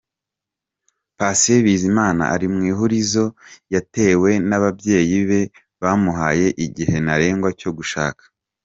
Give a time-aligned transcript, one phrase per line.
[1.17, 3.25] Patient Bizimana ari mu ihurizo
[3.73, 5.41] yatewe n'ababyeyi be
[5.81, 8.23] bamuhaye igihe ntarengwa cyo gushaka.